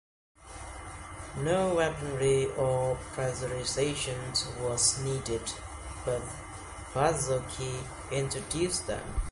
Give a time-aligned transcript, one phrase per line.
[1.43, 4.17] No weaponry or pressurization
[4.63, 5.53] was needed,
[6.05, 6.23] but
[6.95, 9.07] Bazzocchi introduced them.